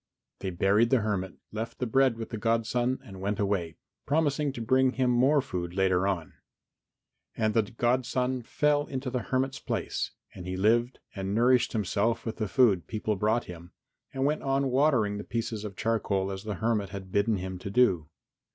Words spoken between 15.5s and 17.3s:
of charcoal as the hermit had